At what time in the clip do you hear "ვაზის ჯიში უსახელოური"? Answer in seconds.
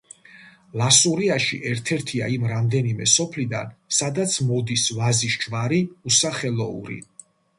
5.01-6.99